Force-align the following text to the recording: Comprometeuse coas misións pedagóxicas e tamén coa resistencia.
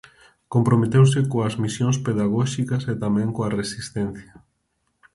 Comprometeuse 0.53 1.19
coas 1.31 1.55
misións 1.63 1.97
pedagóxicas 2.07 2.83
e 2.91 2.93
tamén 3.03 3.29
coa 3.35 3.53
resistencia. 3.59 4.33